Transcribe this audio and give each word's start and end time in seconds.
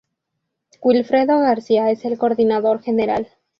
Wilfredo 0.83 1.37
García 1.41 1.91
es 1.91 2.05
el 2.05 2.17
Coordinador 2.17 2.81
General. 2.81 3.27